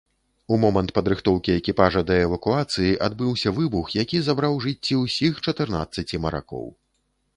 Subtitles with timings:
[0.55, 6.67] У момант падрыхтоўкі экіпажа да эвакуацыі адбыўся выбух, які забраў жыцці ўсіх чатырнаццаці маракоў.